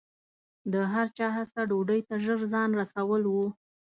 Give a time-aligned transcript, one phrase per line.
[0.73, 3.35] د هر چا هڅه ډوډۍ ته ژر ځان رسول و.